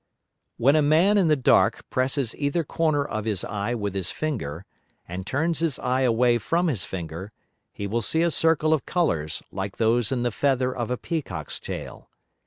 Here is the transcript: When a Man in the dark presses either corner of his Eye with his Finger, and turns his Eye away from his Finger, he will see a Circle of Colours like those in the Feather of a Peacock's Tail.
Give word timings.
When 0.57 0.75
a 0.75 0.81
Man 0.81 1.19
in 1.19 1.27
the 1.27 1.35
dark 1.35 1.87
presses 1.91 2.35
either 2.37 2.63
corner 2.63 3.05
of 3.05 3.25
his 3.25 3.43
Eye 3.43 3.75
with 3.75 3.93
his 3.93 4.09
Finger, 4.09 4.65
and 5.07 5.27
turns 5.27 5.59
his 5.59 5.77
Eye 5.77 6.01
away 6.01 6.39
from 6.39 6.69
his 6.69 6.85
Finger, 6.85 7.31
he 7.71 7.85
will 7.85 8.01
see 8.01 8.23
a 8.23 8.31
Circle 8.31 8.73
of 8.73 8.87
Colours 8.87 9.43
like 9.51 9.77
those 9.77 10.11
in 10.11 10.23
the 10.23 10.31
Feather 10.31 10.75
of 10.75 10.89
a 10.89 10.97
Peacock's 10.97 11.59
Tail. 11.59 12.09